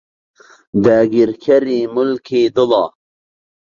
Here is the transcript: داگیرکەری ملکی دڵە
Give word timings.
داگیرکەری 0.83 1.79
ملکی 1.95 2.41
دڵە 2.55 2.85